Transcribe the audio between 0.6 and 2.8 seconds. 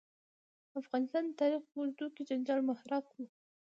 افغانستان د تاریخ په اوږدو کې د جنجال